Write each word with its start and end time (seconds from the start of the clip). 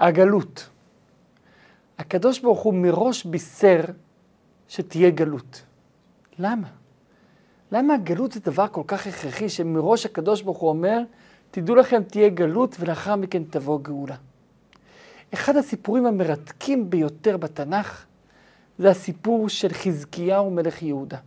הגלות. 0.00 0.68
הקדוש 1.98 2.38
ברוך 2.38 2.60
הוא 2.60 2.74
מראש 2.74 3.24
בישר 3.24 3.80
שתהיה 4.68 5.10
גלות. 5.10 5.62
למה? 6.38 6.68
למה 7.72 7.94
הגלות 7.94 8.32
זה 8.32 8.40
דבר 8.40 8.68
כל 8.68 8.82
כך 8.86 9.06
הכרחי 9.06 9.48
שמראש 9.48 10.06
הקדוש 10.06 10.42
ברוך 10.42 10.58
הוא 10.58 10.68
אומר, 10.68 10.98
תדעו 11.50 11.76
לכם 11.76 12.02
תהיה 12.02 12.28
גלות 12.28 12.76
ולאחר 12.80 13.16
מכן 13.16 13.42
תבוא 13.50 13.80
גאולה. 13.82 14.16
אחד 15.34 15.56
הסיפורים 15.56 16.06
המרתקים 16.06 16.90
ביותר 16.90 17.36
בתנ"ך 17.36 18.04
זה 18.78 18.90
הסיפור 18.90 19.48
של 19.48 19.68
חזקיהו 19.68 20.50
מלך 20.50 20.82
יהודה. 20.82 21.18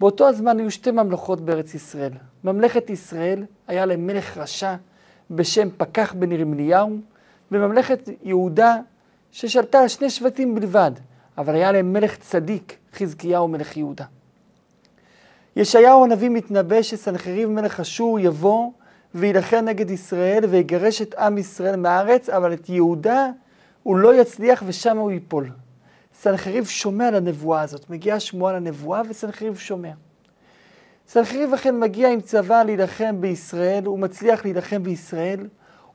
באותו 0.00 0.28
הזמן 0.28 0.58
היו 0.58 0.70
שתי 0.70 0.90
ממלכות 0.90 1.40
בארץ 1.40 1.74
ישראל. 1.74 2.12
ממלכת 2.44 2.90
ישראל 2.90 3.44
היה 3.66 3.86
להם 3.86 4.06
מלך 4.06 4.38
רשע 4.38 4.74
בשם 5.30 5.68
פקח 5.76 6.14
בן 6.18 6.32
ירמיהו, 6.32 6.98
וממלכת 7.52 8.08
יהודה 8.22 8.76
ששלטה 9.32 9.80
על 9.80 9.88
שני 9.88 10.10
שבטים 10.10 10.54
בלבד, 10.54 10.90
אבל 11.38 11.54
היה 11.54 11.72
להם 11.72 11.92
מלך 11.92 12.16
צדיק, 12.16 12.76
חזקיהו 12.94 13.48
מלך 13.48 13.76
יהודה. 13.76 14.04
ישעיהו 15.56 16.04
הנביא 16.04 16.28
מתנבא 16.28 16.82
שסנחריב 16.82 17.48
מלך 17.48 17.80
אשור 17.80 18.20
יבוא 18.20 18.70
ויילחם 19.14 19.56
נגד 19.64 19.90
ישראל 19.90 20.44
ויגרש 20.50 21.02
את 21.02 21.14
עם 21.14 21.38
ישראל 21.38 21.76
מהארץ, 21.76 22.28
אבל 22.28 22.52
את 22.52 22.68
יהודה 22.68 23.30
הוא 23.82 23.96
לא 23.96 24.14
יצליח 24.14 24.62
ושם 24.66 24.98
הוא 24.98 25.10
ייפול. 25.10 25.50
סנחריב 26.14 26.66
שומע 26.66 27.10
לנבואה 27.10 27.60
הזאת, 27.60 27.90
מגיעה 27.90 28.20
שמועה 28.20 28.52
לנבואה 28.52 29.02
וסנחריב 29.08 29.56
שומע. 29.58 29.90
סנחריב 31.08 31.54
אכן 31.54 31.80
מגיע 31.80 32.12
עם 32.12 32.20
צבא 32.20 32.62
להילחם 32.62 33.20
בישראל, 33.20 33.84
הוא 33.84 33.98
מצליח 33.98 34.44
להילחם 34.44 34.82
בישראל, 34.82 35.46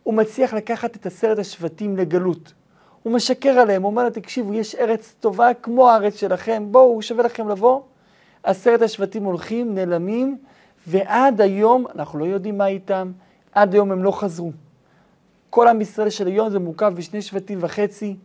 הוא 0.10 0.16
מצליח 0.16 0.54
לקחת 0.54 0.96
את 0.96 1.06
עשרת 1.06 1.40
השבטים 1.40 1.98
לגלות. 1.98 2.54
הוא 3.04 3.14
משקר 3.14 3.50
עליהם, 3.50 3.82
הוא 3.82 3.92
אומר 3.92 4.04
להם, 4.04 4.12
תקשיבו, 4.12 4.54
יש 4.54 4.76
ארץ 4.76 5.16
טובה 5.20 5.54
כמו 5.54 5.90
הארץ 5.90 6.16
שלכם, 6.16 6.68
בואו, 6.72 7.02
שווה 7.02 7.24
לכם 7.24 7.50
לבוא. 7.50 7.82
עשרת 8.44 8.82
השבטים 8.82 9.24
הולכים, 9.24 9.76
נעלמים, 9.76 10.38
ועד 10.88 11.42
היום, 11.42 11.86
אנחנו 11.96 12.20
לא 12.20 12.26
יודעים 12.26 12.58
מה 12.58 12.68
איתם, 12.68 13.12
עד 13.52 13.74
היום 13.74 13.92
הם 13.92 14.04
לא 14.04 14.12
חזרו. 14.12 14.52
כל 15.50 15.68
עם 15.68 15.82
ישראל 15.82 16.10
של 16.10 16.28
היום 16.28 16.50
זה 16.50 16.60
מורכב 16.60 16.94
בשני 16.96 17.22
שבטים 17.22 17.58
וחצי, 17.62 18.16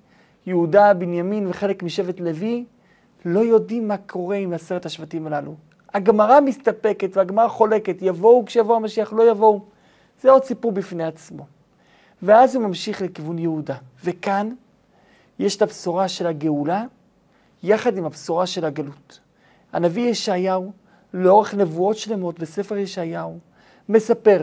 יהודה, 0.47 0.95
בנימין 0.95 1.47
וחלק 1.49 1.83
משבט 1.83 2.21
לוי, 2.21 2.65
לא 3.25 3.41
יודעים 3.41 3.89
מה 3.89 3.97
קורה 3.97 4.37
עם 4.37 4.53
עשרת 4.53 4.87
השבטים 4.87 5.27
הללו. 5.27 5.55
הגמרא 5.95 6.41
מסתפקת 6.41 7.17
והגמרא 7.17 7.49
חולקת, 7.49 7.97
יבואו 8.01 8.45
כשיבוא 8.45 8.77
המשיח, 8.77 9.13
לא 9.13 9.31
יבואו. 9.31 9.61
זה 10.21 10.31
עוד 10.31 10.45
סיפור 10.45 10.73
בפני 10.73 11.05
עצמו. 11.05 11.54
ואז 12.25 12.55
הוא 12.55 12.65
ממשיך 12.65 13.03
לכיוון 13.03 13.39
יהודה. 13.39 13.77
וכאן 14.05 14.51
יש 15.39 15.57
את 15.57 15.63
הבשורה 15.63 16.09
של 16.09 16.27
הגאולה, 16.27 16.85
יחד 17.63 17.97
עם 17.97 18.05
הבשורה 18.05 18.47
של 18.47 18.65
הגלות. 18.65 19.21
הנביא 19.73 20.09
ישעיהו, 20.11 20.73
לאורך 21.15 21.55
נבואות 21.55 21.97
שלמות 21.97 22.39
בספר 22.39 22.77
ישעיהו, 22.77 23.39
מספר 23.89 24.41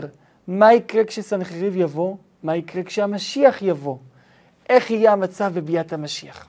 מה 0.48 0.74
יקרה 0.74 1.04
כשסנחריב 1.04 1.76
יבוא, 1.76 2.16
מה 2.42 2.56
יקרה 2.56 2.82
כשהמשיח 2.82 3.62
יבוא, 3.62 3.96
איך 4.68 4.90
יהיה 4.90 5.12
המצב 5.12 5.52
בביאת 5.54 5.92
המשיח. 5.92 6.48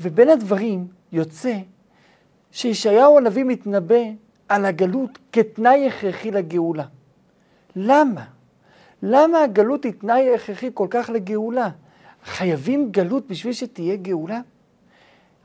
ובין 0.00 0.28
הדברים 0.28 0.86
יוצא 1.12 1.58
שישעיהו 2.52 3.18
הנביא 3.18 3.44
מתנבא 3.44 4.02
על 4.48 4.64
הגלות 4.64 5.18
כתנאי 5.32 5.88
הכרחי 5.88 6.30
לגאולה. 6.30 6.84
למה? 7.76 8.24
למה 9.02 9.42
הגלות 9.42 9.84
היא 9.84 9.92
תנאי 9.92 10.34
הכרחי 10.34 10.70
כל 10.74 10.86
כך 10.90 11.10
לגאולה? 11.10 11.68
חייבים 12.24 12.92
גלות 12.92 13.28
בשביל 13.28 13.52
שתהיה 13.52 13.96
גאולה? 13.96 14.40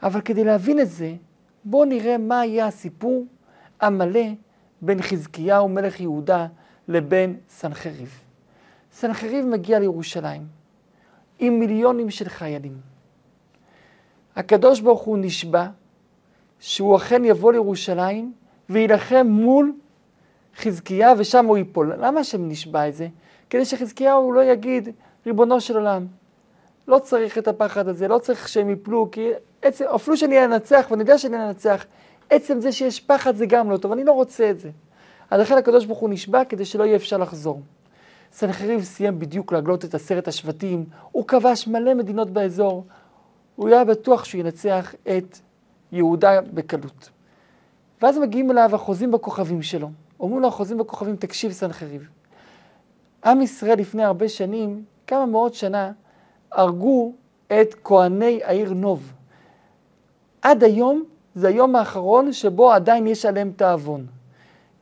אבל 0.04 0.22
כדי 0.22 0.44
להבין 0.44 0.80
את 0.80 0.90
זה, 0.90 1.14
בואו 1.66 1.86
נראה 1.86 2.18
מה 2.18 2.40
היה 2.40 2.68
הסיפור 2.68 3.26
המלא 3.82 4.26
בין 4.82 5.02
חזקיהו 5.02 5.70
מלך 5.70 6.00
יהודה 6.00 6.48
לבין 6.88 7.38
סנחריב. 7.50 8.22
סנחריב 8.92 9.46
מגיע 9.46 9.80
לירושלים 9.80 10.48
עם 11.40 11.60
מיליונים 11.60 12.10
של 12.10 12.30
חיילים. 12.30 12.78
הקדוש 14.36 14.80
ברוך 14.80 15.02
הוא 15.02 15.18
נשבע 15.18 15.68
שהוא 16.60 16.96
אכן 16.96 17.26
יבוא 17.26 17.52
לירושלים 17.52 18.34
ויילחם 18.70 19.28
מול 19.30 19.74
חזקיה 20.58 21.14
ושם 21.18 21.46
הוא 21.46 21.58
ייפול. 21.58 21.94
למה 22.00 22.20
השם 22.20 22.48
נשבע 22.48 22.88
את 22.88 22.96
זה? 22.96 23.08
כדי 23.50 23.66
שחזקיהו 23.66 24.32
לא 24.32 24.44
יגיד, 24.44 24.90
ריבונו 25.26 25.62
של 25.62 25.78
עולם, 25.78 26.08
לא 26.88 27.00
צריך 27.00 27.38
את 27.38 27.48
הפחד 27.48 27.88
הזה, 27.88 28.08
לא 28.08 28.18
צריך 28.18 28.48
שהם 28.48 28.70
ייפלו, 28.70 29.12
כי 29.12 29.30
עצם, 29.62 29.86
אפילו 29.96 30.18
שאני 30.18 30.46
אנצח, 30.46 30.88
ואני 30.92 31.02
יודע 31.02 31.18
שאני 31.18 31.48
אנצח, 31.48 31.86
עצם 32.30 32.62
זה 32.62 32.72
שיש 32.72 33.00
פחד 33.00 33.36
זה 33.36 33.46
גם 33.46 33.72
לא 33.72 33.78
טוב, 33.78 33.92
אני 33.92 34.04
לא 34.04 34.12
רוצה 34.12 34.50
את 34.50 34.60
זה. 34.60 34.70
אז 35.30 35.42
לכן 35.42 35.58
הקדוש 35.58 35.86
ברוך 35.86 36.00
הוא 36.00 36.10
נשבע 36.10 36.46
כדי 36.46 36.66
שלא 36.66 36.84
יהיה 36.84 36.96
אפשר 36.96 37.18
לחזור. 37.18 37.62
סנחריב 38.32 38.84
סיים 38.84 39.20
בדיוק 39.20 39.52
להגלות 39.52 39.86
את 39.86 39.96
עשרת 39.96 40.28
השבטים, 40.28 40.86
הוא 41.12 41.28
כבש 41.28 41.68
מלא 41.68 41.94
מדינות 41.94 42.30
באזור, 42.30 42.86
הוא 43.56 43.70
היה 43.70 43.86
בטוח 43.86 44.24
שהוא 44.24 44.42
ינצח 44.42 44.96
את 45.18 45.38
יהודה 45.92 46.42
בקלות. 46.42 47.10
ואז 48.02 48.18
מגיעים 48.18 48.52
אליו 48.52 48.76
החוזים 48.76 49.12
בכוכבים 49.12 49.62
שלו. 49.62 49.90
אומרים 50.20 50.42
לו 50.42 50.48
החוזים 50.48 50.78
בכוכבים, 50.78 51.16
תקשיב 51.16 51.52
סנחריב. 51.52 52.10
עם 53.28 53.42
ישראל 53.42 53.80
לפני 53.80 54.04
הרבה 54.04 54.30
שנים, 54.30 54.84
כמה 55.08 55.26
מאות 55.26 55.54
שנה, 55.54 55.92
הרגו 56.52 57.14
את 57.48 57.76
כהני 57.84 58.40
העיר 58.44 58.74
נוב. 58.74 59.14
עד 60.42 60.64
היום 60.64 61.04
זה 61.36 61.48
היום 61.48 61.76
האחרון 61.76 62.34
שבו 62.34 62.72
עדיין 62.72 63.08
יש 63.08 63.26
עליהם 63.26 63.52
העוון. 63.60 64.06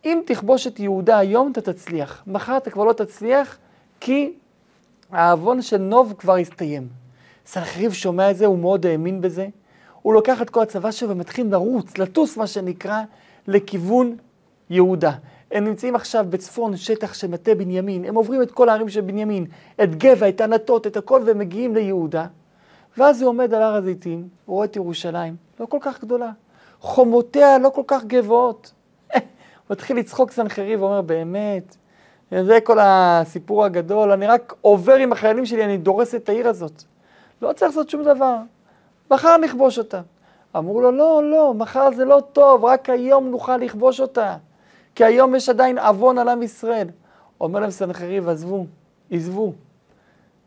אם 0.05 0.21
תכבוש 0.25 0.67
את 0.67 0.79
יהודה 0.79 1.17
היום, 1.17 1.51
אתה 1.51 1.61
תצליח. 1.61 2.23
מחר 2.27 2.57
אתה 2.57 2.69
כבר 2.69 2.83
לא 2.83 2.93
תצליח, 2.93 3.57
כי 3.99 4.33
העוון 5.11 5.61
של 5.61 5.77
נוב 5.77 6.13
כבר 6.17 6.35
הסתיים. 6.35 6.87
סנחריב 7.45 7.93
שומע 7.93 8.31
את 8.31 8.37
זה, 8.37 8.45
הוא 8.45 8.59
מאוד 8.59 8.85
האמין 8.85 9.21
בזה. 9.21 9.47
הוא 10.01 10.13
לוקח 10.13 10.41
את 10.41 10.49
כל 10.49 10.61
הצבא 10.61 10.91
שלו 10.91 11.09
ומתחיל 11.09 11.47
לרוץ, 11.47 11.97
לטוס 11.97 12.37
מה 12.37 12.47
שנקרא, 12.47 13.01
לכיוון 13.47 14.17
יהודה. 14.69 15.11
הם 15.55 15.63
נמצאים 15.63 15.95
עכשיו 15.95 16.25
בצפון 16.29 16.77
שטח 16.77 17.13
של 17.13 17.27
מטה 17.27 17.55
בנימין, 17.55 18.05
הם 18.05 18.15
עוברים 18.15 18.41
את 18.41 18.51
כל 18.51 18.69
הערים 18.69 18.89
של 18.89 19.01
בנימין, 19.01 19.45
את 19.83 19.95
גבע, 19.95 20.29
את 20.29 20.41
ענתות, 20.41 20.87
את 20.87 20.97
הכל, 20.97 21.21
והם 21.25 21.39
מגיעים 21.39 21.75
ליהודה. 21.75 22.25
ואז 22.97 23.21
הוא 23.21 23.29
עומד 23.29 23.53
על 23.53 23.61
הר 23.61 23.75
הזיתים, 23.75 24.27
הוא 24.45 24.55
רואה 24.55 24.65
את 24.65 24.75
ירושלים, 24.75 25.35
לא 25.59 25.65
כל 25.65 25.77
כך 25.81 26.01
גדולה. 26.01 26.31
חומותיה 26.79 27.57
לא 27.57 27.69
כל 27.69 27.81
כך 27.87 28.03
גבוהות. 28.03 28.73
הוא 29.13 29.21
מתחיל 29.69 29.97
לצחוק 29.97 30.31
סנחריב 30.31 30.81
ואומר, 30.81 31.01
באמת, 31.01 31.77
זה 32.41 32.59
כל 32.63 32.77
הסיפור 32.81 33.65
הגדול, 33.65 34.11
אני 34.11 34.27
רק 34.27 34.53
עובר 34.61 34.95
עם 34.95 35.11
החיילים 35.11 35.45
שלי, 35.45 35.65
אני 35.65 35.77
דורס 35.77 36.15
את 36.15 36.29
העיר 36.29 36.47
הזאת. 36.47 36.83
לא 37.41 37.53
צריך 37.53 37.71
לעשות 37.71 37.89
שום 37.89 38.03
דבר. 38.03 38.37
מחר 39.11 39.37
נכבוש 39.37 39.77
אותה. 39.77 40.01
אמרו 40.55 40.81
לו, 40.81 40.91
לא, 40.91 41.23
לא, 41.23 41.53
מחר 41.53 41.89
זה 41.95 42.05
לא 42.05 42.21
טוב, 42.33 42.65
רק 42.65 42.89
היום 42.89 43.29
נוכל 43.29 43.57
לכבוש 43.57 43.99
אותה. 43.99 44.37
כי 44.95 45.03
היום 45.03 45.35
יש 45.35 45.49
עדיין 45.49 45.77
עוון 45.77 46.17
על 46.17 46.29
עם 46.29 46.43
ישראל. 46.43 46.87
אומר 47.41 47.59
להם 47.59 47.71
סנחריב, 47.71 48.29
עזבו, 48.29 48.65
עזבו. 49.11 49.53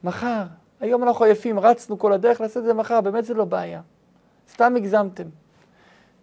מחר, 0.05 0.43
היום 0.81 1.03
אנחנו 1.03 1.25
עייפים, 1.25 1.59
רצנו 1.59 1.99
כל 1.99 2.13
הדרך, 2.13 2.41
לעשות 2.41 2.57
את 2.57 2.65
זה 2.65 2.75
מחר, 2.75 3.01
באמת 3.01 3.25
זה 3.25 3.35
לא 3.35 3.45
בעיה. 3.45 3.81
סתם 4.53 4.77
הגזמתם. 4.77 5.25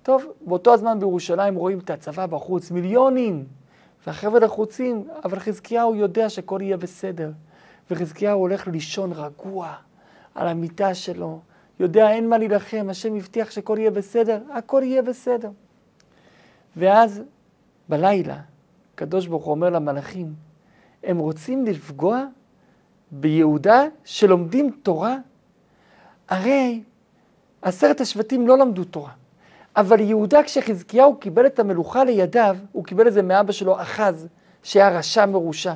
טוב, 0.04 0.26
באותו 0.42 0.74
הזמן 0.74 1.00
בירושלים 1.00 1.56
רואים 1.56 1.80
את 1.80 1.90
הצבא 1.90 2.26
בחוץ, 2.26 2.72
מיליונים, 2.72 3.46
והחבר'ה 4.08 4.40
לחוצים, 4.40 5.08
אבל 5.26 5.40
חזקיהו 5.40 5.96
יודע 5.96 6.30
שהכל 6.30 6.60
יהיה 6.62 6.78
בסדר. 6.78 7.32
וחזקיהו 7.92 8.40
הולך 8.40 8.68
לישון 8.68 9.12
רגוע 9.14 9.74
על 10.36 10.48
המיטה 10.48 10.94
שלו, 10.94 11.40
יודע 11.80 12.10
אין 12.10 12.30
מה 12.30 12.38
להילחם, 12.38 12.88
השם 12.90 13.16
הבטיח 13.16 13.52
שהכל 13.52 13.78
יהיה 13.80 13.92
בסדר, 13.92 14.40
הכל 14.54 14.82
יהיה 14.84 15.02
בסדר. 15.02 15.50
ואז 16.78 17.22
בלילה, 17.90 18.38
הקדוש 18.94 19.28
ברוך 19.28 19.46
הוא 19.46 19.52
אומר 19.52 19.70
למלאכים, 19.70 20.34
הם 21.04 21.18
רוצים 21.18 21.66
לפגוע 21.66 22.26
ביהודה 23.12 23.84
שלומדים 24.04 24.72
תורה? 24.84 25.18
הרי 26.30 26.84
עשרת 27.62 28.02
השבטים 28.02 28.48
לא 28.48 28.58
למדו 28.58 28.84
תורה. 28.84 29.12
אבל 29.76 30.00
יהודה, 30.00 30.44
כשחזקיהו 30.44 31.16
קיבל 31.16 31.46
את 31.46 31.60
המלוכה 31.60 32.04
לידיו, 32.04 32.58
הוא 32.72 32.84
קיבל 32.84 33.08
את 33.08 33.14
זה 33.14 33.22
מאבא 33.22 33.52
שלו, 33.52 33.82
אחז, 33.82 34.28
שהיה 34.64 34.90
רשע 34.90 35.26
מרושע. 35.26 35.74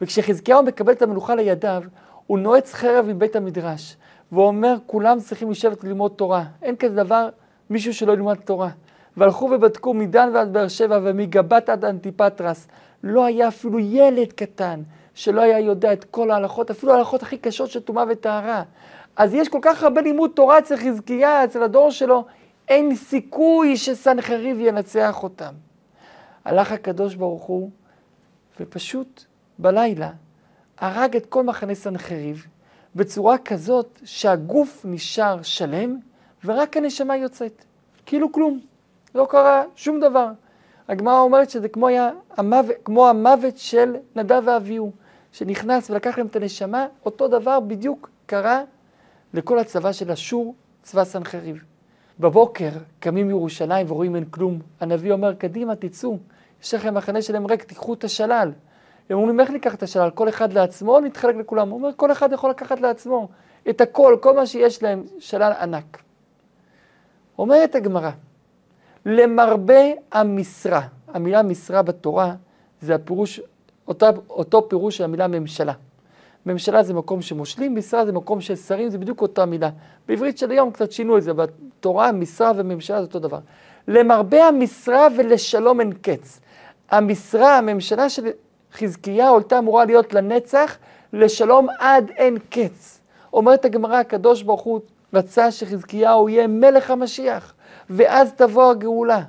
וכשחזקיהו 0.00 0.62
מקבל 0.62 0.92
את 0.92 1.02
המלוכה 1.02 1.34
לידיו, 1.34 1.82
הוא 2.26 2.38
נועץ 2.38 2.72
חרב 2.72 3.06
מבית 3.08 3.36
המדרש, 3.36 3.96
ואומר, 4.32 4.76
כולם 4.86 5.20
צריכים 5.20 5.50
לשבת 5.50 5.84
ללמוד 5.84 6.12
תורה. 6.16 6.44
אין 6.62 6.76
כזה 6.76 6.94
דבר, 6.94 7.28
מישהו 7.70 7.94
שלא 7.94 8.12
ילמד 8.12 8.34
תורה. 8.34 8.70
והלכו 9.16 9.44
ובדקו 9.44 9.94
מדן 9.94 10.30
ועד 10.34 10.52
באר 10.52 10.68
שבע 10.68 11.00
ומגבת 11.02 11.68
עד 11.68 11.84
אנטיפטרס. 11.84 12.68
לא 13.02 13.24
היה 13.24 13.48
אפילו 13.48 13.78
ילד 13.78 14.32
קטן 14.32 14.82
שלא 15.14 15.40
היה 15.40 15.58
יודע 15.58 15.92
את 15.92 16.04
כל 16.04 16.30
ההלכות, 16.30 16.70
אפילו 16.70 16.92
ההלכות 16.92 17.22
הכי 17.22 17.38
קשות 17.38 17.70
של 17.70 17.80
טומאה 17.80 18.04
וטהרה. 18.08 18.62
אז 19.16 19.34
יש 19.34 19.48
כל 19.48 19.58
כך 19.62 19.82
הרבה 19.82 20.00
לימוד 20.00 20.30
תורה 20.34 20.58
אצל 20.58 20.76
חזקיה, 20.76 21.44
אצל 21.44 21.62
הדור 21.62 21.90
שלו, 21.90 22.24
אין 22.68 22.94
סיכוי 22.94 23.76
שסנחריב 23.76 24.60
ינצח 24.60 25.22
אותם. 25.22 25.54
הלך 26.44 26.72
הקדוש 26.72 27.14
ברוך 27.14 27.42
הוא, 27.42 27.70
ופשוט 28.60 29.24
בלילה 29.58 30.10
הרג 30.78 31.16
את 31.16 31.26
כל 31.26 31.42
מחנה 31.42 31.74
סנחריב 31.74 32.46
בצורה 32.96 33.38
כזאת 33.38 34.00
שהגוף 34.04 34.84
נשאר 34.84 35.42
שלם 35.42 35.98
ורק 36.44 36.76
הנשמה 36.76 37.16
יוצאת. 37.16 37.64
כאילו 38.06 38.32
כלום, 38.32 38.60
לא 39.16 39.26
קרה 39.30 39.62
שום 39.76 40.00
דבר. 40.00 40.28
הגמרא 40.88 41.20
אומרת 41.20 41.50
שזה 41.50 41.68
כמו, 41.68 41.88
היה 41.88 42.10
המוות, 42.36 42.76
כמו 42.84 43.08
המוות 43.08 43.58
של 43.58 43.96
נדב 44.16 44.42
ואביהו, 44.44 44.92
שנכנס 45.32 45.90
ולקח 45.90 46.18
להם 46.18 46.26
את 46.26 46.36
הנשמה, 46.36 46.86
אותו 47.04 47.28
דבר 47.28 47.60
בדיוק 47.60 48.10
קרה 48.26 48.62
לכל 49.34 49.58
הצבא 49.58 49.92
של 49.92 50.10
אשור, 50.10 50.54
צבא 50.82 51.04
סנחריב. 51.04 51.64
בבוקר 52.20 52.70
קמים 53.00 53.26
מירושלים 53.26 53.90
ורואים 53.90 54.16
אין 54.16 54.24
כלום. 54.24 54.58
הנביא 54.80 55.12
אומר, 55.12 55.34
קדימה, 55.34 55.76
תצאו, 55.76 56.18
יש 56.62 56.74
לכם 56.74 56.94
מחנה 56.94 57.22
שלהם 57.22 57.46
ריק, 57.46 57.62
תיקחו 57.62 57.94
את 57.94 58.04
השלל. 58.04 58.52
הם 59.10 59.18
אומרים, 59.18 59.40
איך 59.40 59.50
ניקח 59.50 59.74
את 59.74 59.82
השלל? 59.82 60.10
כל 60.10 60.28
אחד 60.28 60.52
לעצמו 60.52 60.94
או 60.94 61.00
נתחלק 61.00 61.36
לכולם? 61.36 61.68
הוא 61.68 61.78
אומר, 61.78 61.90
כל 61.96 62.12
אחד 62.12 62.32
יכול 62.32 62.50
לקחת 62.50 62.80
לעצמו 62.80 63.28
את 63.68 63.80
הכל, 63.80 64.16
כל 64.20 64.36
מה 64.36 64.46
שיש 64.46 64.82
להם, 64.82 65.04
שלל 65.18 65.52
ענק. 65.60 66.02
אומרת 67.38 67.74
הגמרא, 67.74 68.10
למרבה 69.06 69.82
המשרה, 70.12 70.80
המילה 71.08 71.42
משרה 71.42 71.82
בתורה 71.82 72.34
זה 72.80 72.94
הפירוש, 72.94 73.40
אותה, 73.88 74.10
אותו 74.30 74.68
פירוש 74.68 74.96
של 74.96 75.04
המילה 75.04 75.26
ממשלה. 75.26 75.72
ממשלה 76.46 76.82
זה 76.82 76.94
מקום 76.94 77.22
שמושלים, 77.22 77.76
משרה 77.76 78.06
זה 78.06 78.12
מקום 78.12 78.40
של 78.40 78.56
שרים, 78.56 78.88
זה 78.88 78.98
בדיוק 78.98 79.22
אותה 79.22 79.46
מילה. 79.46 79.70
בעברית 80.08 80.38
של 80.38 80.50
היום 80.50 80.70
קצת 80.70 80.92
שינו 80.92 81.18
את 81.18 81.22
זה, 81.22 81.32
בתורה 81.32 82.12
משרה 82.12 82.52
וממשלה 82.56 83.00
זה 83.00 83.06
אותו 83.06 83.18
דבר. 83.18 83.38
למרבה 83.88 84.48
המשרה 84.48 85.08
ולשלום 85.16 85.80
אין 85.80 85.92
קץ. 85.92 86.40
המשרה, 86.90 87.58
הממשלה 87.58 88.08
של 88.08 88.26
חזקיהו 88.72 89.38
הייתה 89.38 89.58
אמורה 89.58 89.84
להיות 89.84 90.14
לנצח, 90.14 90.76
לשלום 91.12 91.66
עד 91.78 92.10
אין 92.16 92.38
קץ. 92.50 93.00
אומרת 93.32 93.64
הגמרא, 93.64 93.96
הקדוש 93.96 94.42
ברוך 94.42 94.62
הוא 94.62 94.80
רצה 95.14 95.50
שחזקיהו 95.50 96.28
יהיה 96.28 96.46
מלך 96.46 96.90
המשיח, 96.90 97.54
ואז 97.90 98.32
תבוא 98.32 98.70
הגאולה. 98.70 99.22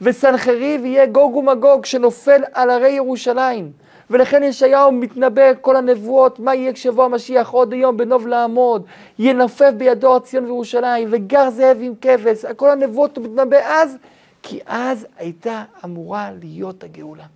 וסנחריב 0.00 0.84
יהיה 0.84 1.06
גוג 1.06 1.36
ומגוג 1.36 1.84
שנופל 1.84 2.42
על 2.52 2.70
הרי 2.70 2.90
ירושלים. 2.90 3.72
ולכן 4.10 4.42
ישעיהו 4.42 4.92
מתנבא 4.92 5.42
כל 5.60 5.76
הנבואות, 5.76 6.38
מה 6.38 6.54
יהיה 6.54 6.72
כשיבוא 6.72 7.04
המשיח 7.04 7.50
עוד 7.50 7.72
היום 7.72 7.96
בנוב 7.96 8.26
לעמוד, 8.26 8.84
ינופף 9.18 9.70
בידו 9.76 10.12
הר 10.12 10.18
ציון 10.18 10.44
וירושלים, 10.44 11.08
וגר 11.10 11.50
זאב 11.50 11.76
עם 11.80 11.94
כבש, 12.00 12.44
כל 12.44 12.70
הנבואות 12.70 13.16
הוא 13.16 13.24
מתנבא 13.24 13.56
אז, 13.56 13.96
כי 14.42 14.60
אז 14.66 15.06
הייתה 15.16 15.64
אמורה 15.84 16.30
להיות 16.40 16.84
הגאולה. 16.84 17.26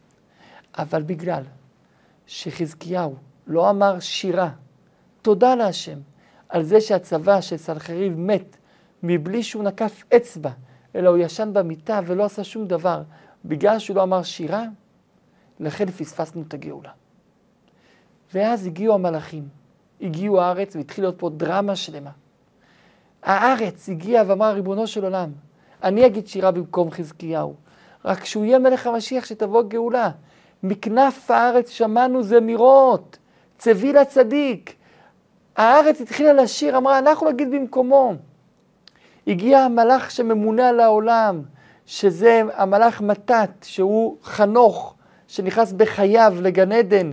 אבל 0.78 1.02
בגלל 1.02 1.42
שחזקיהו 2.26 3.14
לא 3.46 3.70
אמר 3.70 4.00
שירה, 4.00 4.48
תודה 5.22 5.54
להשם, 5.54 5.98
על 6.48 6.62
זה 6.62 6.80
שהצבא 6.80 7.40
של 7.40 7.56
סנחריב 7.56 8.12
מת 8.16 8.56
מבלי 9.06 9.42
שהוא 9.42 9.62
נקף 9.62 10.04
אצבע, 10.16 10.50
אלא 10.94 11.08
הוא 11.08 11.18
ישן 11.18 11.50
במיטה 11.52 12.00
ולא 12.06 12.24
עשה 12.24 12.44
שום 12.44 12.66
דבר, 12.66 13.02
בגלל 13.44 13.78
שהוא 13.78 13.96
לא 13.96 14.02
אמר 14.02 14.22
שירה, 14.22 14.64
לכן 15.60 15.90
פספסנו 15.90 16.42
את 16.48 16.54
הגאולה. 16.54 16.90
ואז 18.34 18.66
הגיעו 18.66 18.94
המלאכים, 18.94 19.48
הגיעו 20.00 20.40
הארץ 20.40 20.76
והתחילה 20.76 21.06
להיות 21.06 21.18
פה 21.18 21.30
דרמה 21.30 21.76
שלמה. 21.76 22.10
הארץ 23.22 23.88
הגיעה 23.88 24.24
ואמרה, 24.26 24.52
ריבונו 24.52 24.86
של 24.86 25.04
עולם, 25.04 25.32
אני 25.82 26.06
אגיד 26.06 26.26
שירה 26.26 26.50
במקום 26.50 26.90
חזקיהו, 26.90 27.54
רק 28.04 28.20
כשהוא 28.20 28.44
יהיה 28.44 28.58
מלך 28.58 28.86
המשיח 28.86 29.24
שתבוא 29.24 29.62
גאולה. 29.62 30.10
מכנף 30.62 31.30
הארץ 31.30 31.70
שמענו 31.70 32.22
זמירות, 32.22 33.18
צבי 33.58 33.92
לצדיק. 33.92 34.74
הארץ 35.56 36.00
התחילה 36.00 36.32
לשיר, 36.32 36.76
אמרה, 36.76 36.98
אנחנו 36.98 37.30
נגיד 37.30 37.50
במקומו. 37.50 38.14
הגיע 39.26 39.58
המלאך 39.58 40.10
שממונה 40.10 40.68
על 40.68 40.80
העולם, 40.80 41.42
שזה 41.86 42.42
המלאך 42.54 43.00
מתת, 43.00 43.50
שהוא 43.62 44.16
חנוך, 44.22 44.94
שנכנס 45.28 45.72
בחייו 45.72 46.34
לגן 46.40 46.72
עדן, 46.72 47.10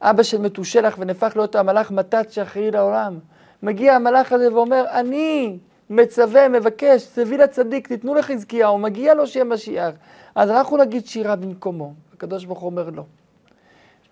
אבא 0.00 0.22
של 0.22 0.40
מתושלח 0.40 0.96
ונהפך 0.98 1.32
להיות 1.36 1.56
המלאך 1.56 1.90
מתת 1.90 2.26
שאחראי 2.30 2.70
לעולם. 2.70 3.18
מגיע 3.62 3.94
המלאך 3.94 4.32
הזה 4.32 4.54
ואומר, 4.54 4.84
אני 4.90 5.58
מצווה, 5.90 6.48
מבקש, 6.48 7.06
צבי 7.06 7.36
לצדיק, 7.36 7.88
תיתנו 7.88 8.14
לחזקיהו, 8.14 8.78
מגיע 8.78 9.14
לו 9.14 9.26
שיהיה 9.26 9.44
משיח. 9.44 9.94
אז 10.34 10.50
אנחנו 10.50 10.76
נגיד 10.76 11.06
שירה 11.06 11.36
במקומו. 11.36 11.92
הקדוש 12.14 12.44
ברוך 12.44 12.58
הוא 12.58 12.70
אומר 12.70 12.90
לא. 12.90 13.02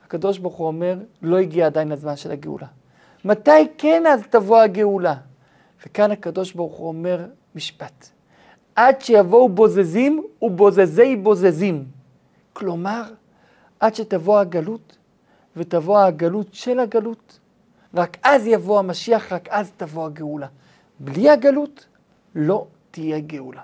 הקדוש 0.07 0.39
ברוך 0.39 0.55
הוא 0.55 0.67
אומר, 0.67 0.97
לא 1.23 1.39
הגיע 1.39 1.67
עדיין 1.67 1.93
הזמן 1.93 2.17
של 2.17 2.31
הגאולה. 2.31 2.67
מתי 3.25 3.69
כן 3.79 4.07
אז 4.07 4.23
תבוא 4.31 4.59
הגאולה? 4.59 5.15
וכאן 5.87 6.11
הקדוש 6.11 6.53
ברוך 6.53 6.77
הוא 6.77 6.89
אומר 6.89 7.27
משפט. 7.55 8.09
עד 8.77 9.01
שיבואו 9.01 9.49
בוזזים 9.49 10.25
ובוזזי 10.43 11.17
בוזזים. 11.17 11.85
כלומר, 12.53 13.03
עד 13.81 13.95
שתבוא 13.95 14.39
הגלות, 14.39 14.97
ותבוא 15.57 15.99
הגלות 15.99 16.47
של 16.53 16.79
הגלות, 16.79 17.39
רק 17.95 18.17
אז 18.23 18.47
יבוא 18.47 18.79
המשיח, 18.79 19.33
רק 19.33 19.49
אז 19.49 19.73
תבוא 19.77 20.07
הגאולה. 20.07 20.47
בלי 21.01 21.31
הגלות 21.31 21.87
לא 22.35 22.67
תהיה 22.91 23.21
גאולה. 23.21 23.61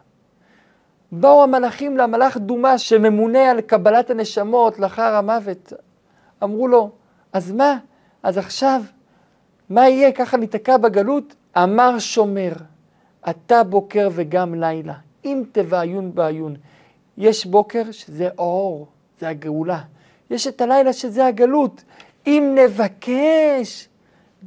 באו 1.12 1.42
המלאכים 1.42 1.96
למלאך 1.96 2.36
דומה 2.36 2.78
שממונה 2.78 3.50
על 3.50 3.60
קבלת 3.60 4.10
הנשמות 4.10 4.78
לאחר 4.78 5.14
המוות. 5.14 5.72
אמרו 6.42 6.68
לו, 6.68 6.90
אז 7.32 7.52
מה? 7.52 7.78
אז 8.22 8.38
עכשיו, 8.38 8.82
מה 9.70 9.88
יהיה? 9.88 10.12
ככה 10.12 10.36
ניתקע 10.36 10.76
בגלות? 10.76 11.34
אמר 11.62 11.98
שומר, 11.98 12.52
אתה 13.30 13.64
בוקר 13.64 14.08
וגם 14.12 14.54
לילה, 14.54 14.94
אם 15.24 15.42
תבעיון 15.52 16.14
בעיון. 16.14 16.56
יש 17.18 17.46
בוקר 17.46 17.82
שזה 17.90 18.28
אור, 18.38 18.86
זה 19.20 19.28
הגאולה. 19.28 19.80
יש 20.30 20.46
את 20.46 20.60
הלילה 20.60 20.92
שזה 20.92 21.26
הגלות. 21.26 21.82
אם 22.26 22.56
נבקש, 22.64 23.88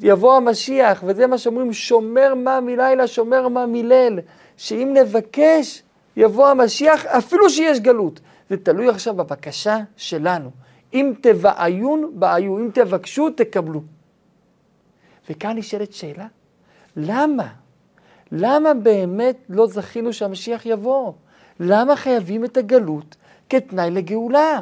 יבוא 0.01 0.35
המשיח, 0.35 1.03
וזה 1.07 1.27
מה 1.27 1.37
שאומרים, 1.37 1.73
שומר 1.73 2.35
מה 2.35 2.59
מלילה, 2.59 3.07
שומר 3.07 3.47
מה 3.47 3.65
מליל, 3.65 4.19
שאם 4.57 4.93
נבקש, 5.01 5.83
יבוא 6.17 6.47
המשיח, 6.47 7.05
אפילו 7.05 7.49
שיש 7.49 7.79
גלות. 7.79 8.19
זה 8.49 8.57
תלוי 8.57 8.89
עכשיו 8.89 9.13
בבקשה 9.13 9.77
שלנו. 9.97 10.49
אם 10.93 11.13
תבעיון, 11.21 12.11
בעיו, 12.13 12.57
אם 12.57 12.69
תבקשו, 12.73 13.29
תקבלו. 13.29 13.81
וכאן 15.29 15.57
נשאלת 15.57 15.93
שאלה, 15.93 16.27
למה? 16.95 17.47
למה 18.31 18.73
באמת 18.73 19.37
לא 19.49 19.67
זכינו 19.67 20.13
שהמשיח 20.13 20.65
יבוא? 20.65 21.13
למה 21.59 21.95
חייבים 21.95 22.45
את 22.45 22.57
הגלות 22.57 23.15
כתנאי 23.49 23.91
לגאולה? 23.91 24.61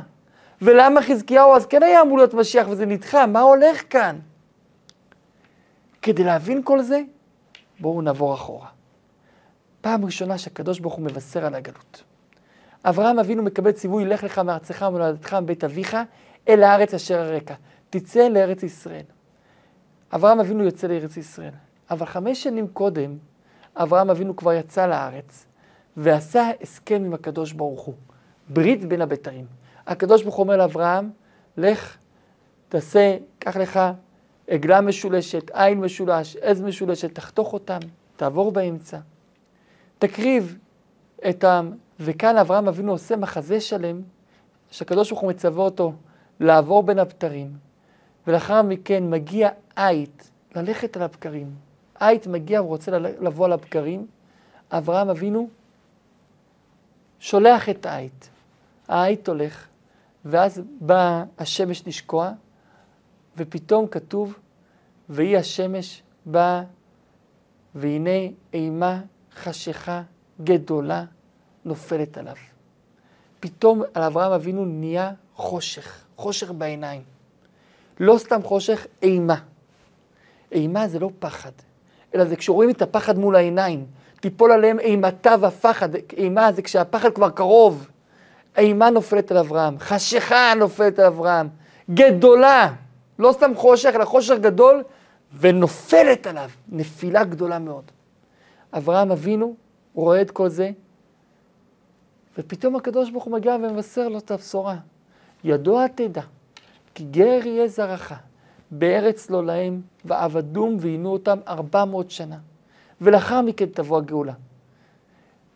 ולמה 0.62 1.02
חזקיהו 1.02 1.56
אז 1.56 1.66
כן 1.66 1.84
היה 1.84 2.02
אמור 2.02 2.18
להיות 2.18 2.34
משיח 2.34 2.68
וזה 2.70 2.86
נדחה? 2.86 3.26
מה 3.26 3.40
הולך 3.40 3.84
כאן? 3.90 4.20
כדי 6.02 6.24
להבין 6.24 6.64
כל 6.64 6.82
זה, 6.82 7.02
בואו 7.80 8.02
נעבור 8.02 8.34
אחורה. 8.34 8.68
פעם 9.82 10.06
ראשונה 10.06 10.38
שהקדוש 10.38 10.80
ברוך 10.80 10.94
הוא 10.94 11.06
מבשר 11.06 11.46
על 11.46 11.56
הגלות. 11.56 12.04
אברהם 12.86 13.20
אבינו 13.20 13.44
מקבל 13.44 13.72
ציווי, 13.72 14.06
לך 14.06 14.24
לך 14.24 14.40
מארצך 14.40 14.86
ומולדתך 14.88 15.34
מבית 15.34 15.64
אביך, 15.64 15.98
אל 16.48 16.64
הארץ 16.64 16.94
אשר 16.94 17.20
הרקע. 17.20 17.54
תצא 17.90 18.28
לארץ 18.28 18.64
ישראל. 18.64 19.04
אברהם 20.14 20.40
אבינו 20.40 20.64
יוצא 20.64 20.88
לארץ 20.88 21.18
ישראל. 21.18 21.54
אבל 21.92 22.06
חמש 22.06 22.44
שנים 22.44 22.68
קודם, 22.68 23.18
אברהם 23.76 24.10
אבינו 24.10 24.36
כבר 24.36 24.54
יצא 24.54 24.88
לארץ, 24.88 25.46
ועשה 25.98 26.50
הסכם 26.62 27.04
עם 27.06 27.14
הקדוש 27.14 27.52
ברוך 27.52 27.82
הוא. 27.82 27.96
ברית 28.50 28.86
בין 28.86 29.02
הבתרים. 29.02 29.46
הקדוש 29.88 30.24
ברוך 30.24 30.36
הוא 30.36 30.44
אומר 30.44 30.58
לאברהם, 30.58 31.10
לך, 31.58 31.98
תעשה, 32.70 33.18
קח 33.40 33.58
לך 33.58 33.80
עגלה 34.48 34.82
משולשת, 34.82 35.52
עין 35.54 35.80
משולש, 35.80 36.36
עז 36.36 36.62
משולשת, 36.62 37.16
תחתוך 37.16 37.54
אותם, 37.54 37.80
תעבור 38.16 38.52
באמצע. 38.52 38.98
תקריב 40.00 40.58
את 41.30 41.44
העם. 41.44 41.72
וכאן 42.00 42.38
אברהם 42.38 42.68
אבינו 42.68 42.92
עושה 42.92 43.16
מחזה 43.16 43.62
שלם, 43.62 44.02
שהקדוש 44.72 45.10
ברוך 45.10 45.22
הוא 45.22 45.30
מצווה 45.30 45.64
אותו 45.64 45.94
לעבור 46.40 46.84
בין 46.84 47.00
הבתרים, 47.00 47.54
ולאחר 48.28 48.62
מכן 48.62 49.10
מגיע 49.10 49.50
עית 49.76 50.32
ללכת 50.56 50.98
על 50.98 51.04
הבקרים. 51.04 51.69
עית 52.00 52.28
מגיע 52.28 52.62
ורוצה 52.62 52.92
לבוא 53.00 53.46
על 53.46 53.54
הבקרים, 53.54 54.08
אברהם 54.72 55.10
אבינו 55.10 55.50
שולח 57.20 57.70
את 57.70 57.86
העית. 57.86 58.30
העית 58.88 59.28
הולך, 59.30 59.68
ואז 60.26 60.62
באה 60.82 61.24
השמש 61.38 61.88
לשקוע, 61.88 62.32
ופתאום 63.38 63.88
כתוב, 63.88 64.40
ויהי 65.10 65.38
השמש 65.38 66.04
באה, 66.26 66.64
והנה 67.76 68.20
אימה 68.54 69.02
חשיכה 69.36 70.02
גדולה 70.44 71.06
נופלת 71.66 72.18
עליו. 72.18 72.36
פתאום 73.40 73.84
על 73.94 74.04
אברהם 74.04 74.32
אבינו 74.32 74.66
נהיה 74.66 75.12
חושך, 75.36 76.04
חושך 76.16 76.52
בעיניים. 76.52 77.04
לא 78.00 78.18
סתם 78.18 78.44
חושך, 78.44 78.88
אימה. 79.02 79.42
אימה 80.52 80.88
זה 80.88 81.00
לא 81.00 81.10
פחד, 81.20 81.52
אלא 82.16 82.26
זה 82.26 82.36
כשרואים 82.36 82.70
את 82.70 82.82
הפחד 82.82 83.18
מול 83.18 83.36
העיניים, 83.36 83.86
תיפול 84.20 84.52
עליהם 84.52 84.80
אימתה 84.80 85.36
והפחד. 85.40 85.90
אימה 86.18 86.52
זה 86.52 86.62
כשהפחד 86.62 87.14
כבר 87.14 87.30
קרוב. 87.30 87.88
אימה 88.58 88.90
נופלת 88.90 89.32
על 89.32 89.38
אברהם, 89.38 89.80
חשיכה 89.80 90.54
נופלת 90.58 91.00
על 91.00 91.06
אברהם, 91.06 91.48
גדולה, 91.90 92.74
לא 93.20 93.32
סתם 93.32 93.52
חושך, 93.56 93.92
אלא 93.96 94.06
חושך 94.06 94.36
גדול, 94.42 94.84
ונופלת 95.40 96.28
עליו, 96.28 96.50
נפילה 96.70 97.24
גדולה 97.24 97.60
מאוד. 97.60 97.84
אברהם 98.74 99.12
אבינו 99.12 99.56
רואה 99.94 100.22
את 100.22 100.32
כל 100.32 100.50
זה, 100.50 100.72
ופתאום 102.38 102.76
הקדוש 102.76 103.10
ברוך 103.10 103.24
הוא 103.24 103.34
מגיע 103.34 103.56
ומבשר 103.56 104.08
לו 104.08 104.18
את 104.18 104.32
הבשורה. 104.32 104.76
ידוע 105.44 105.88
תדע, 105.88 106.22
כי 106.96 107.04
גר 107.04 107.40
יהיה 107.46 107.68
זרעך, 107.68 108.14
בארץ 108.72 109.30
לא 109.30 109.46
להם, 109.46 109.82
ועבדום 110.06 110.78
ועינו 110.80 111.10
אותם 111.10 111.40
ארבע 111.48 111.86
מאות 111.86 112.12
שנה. 112.12 112.38
ולאחר 113.02 113.42
מכן 113.42 113.66
תבוא 113.66 113.98
הגאולה. 113.98 114.34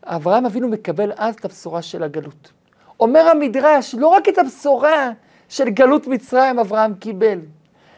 אברהם 0.04 0.46
אבינו 0.46 0.68
מקבל 0.68 1.12
אז 1.16 1.36
את 1.36 1.46
הבשורה 1.46 1.82
של 1.82 2.04
הגלות. 2.04 2.52
אומר 3.00 3.20
המדרש, 3.20 3.96
לא 3.96 4.08
רק 4.08 4.30
את 4.30 4.38
הבשורה 4.38 5.12
של 5.50 5.70
גלות 5.70 6.08
מצרים 6.08 6.60
אברהם 6.60 6.94
קיבל. 6.94 7.40